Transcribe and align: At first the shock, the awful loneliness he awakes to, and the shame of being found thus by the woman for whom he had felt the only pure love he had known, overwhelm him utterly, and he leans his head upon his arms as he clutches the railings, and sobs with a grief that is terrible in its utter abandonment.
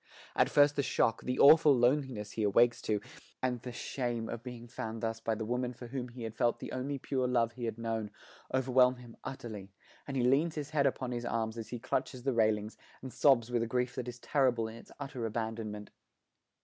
At 0.35 0.49
first 0.49 0.75
the 0.77 0.81
shock, 0.81 1.21
the 1.21 1.37
awful 1.37 1.75
loneliness 1.75 2.31
he 2.31 2.41
awakes 2.41 2.81
to, 2.81 2.99
and 3.39 3.61
the 3.61 3.71
shame 3.71 4.29
of 4.29 4.41
being 4.41 4.67
found 4.67 5.03
thus 5.03 5.19
by 5.19 5.35
the 5.35 5.45
woman 5.45 5.73
for 5.75 5.85
whom 5.89 6.07
he 6.07 6.23
had 6.23 6.33
felt 6.33 6.57
the 6.57 6.71
only 6.71 6.97
pure 6.97 7.27
love 7.27 7.51
he 7.51 7.65
had 7.65 7.77
known, 7.77 8.09
overwhelm 8.51 8.95
him 8.95 9.15
utterly, 9.23 9.69
and 10.07 10.17
he 10.17 10.23
leans 10.23 10.55
his 10.55 10.71
head 10.71 10.87
upon 10.87 11.11
his 11.11 11.23
arms 11.23 11.55
as 11.55 11.69
he 11.69 11.77
clutches 11.77 12.23
the 12.23 12.33
railings, 12.33 12.77
and 13.03 13.13
sobs 13.13 13.51
with 13.51 13.61
a 13.61 13.67
grief 13.67 13.93
that 13.93 14.07
is 14.07 14.17
terrible 14.17 14.67
in 14.67 14.75
its 14.77 14.91
utter 14.99 15.23
abandonment. 15.27 15.91